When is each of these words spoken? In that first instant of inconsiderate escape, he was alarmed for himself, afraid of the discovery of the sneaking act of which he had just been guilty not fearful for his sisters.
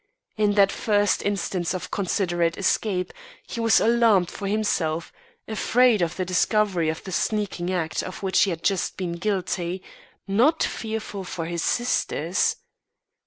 In 0.35 0.53
that 0.55 0.71
first 0.71 1.21
instant 1.21 1.75
of 1.75 1.83
inconsiderate 1.85 2.57
escape, 2.57 3.13
he 3.45 3.59
was 3.59 3.79
alarmed 3.79 4.31
for 4.31 4.47
himself, 4.47 5.13
afraid 5.47 6.01
of 6.01 6.15
the 6.15 6.25
discovery 6.25 6.89
of 6.89 7.03
the 7.03 7.11
sneaking 7.11 7.71
act 7.71 8.01
of 8.01 8.23
which 8.23 8.41
he 8.41 8.49
had 8.49 8.63
just 8.63 8.97
been 8.97 9.11
guilty 9.11 9.83
not 10.27 10.63
fearful 10.63 11.23
for 11.23 11.45
his 11.45 11.61
sisters. 11.61 12.55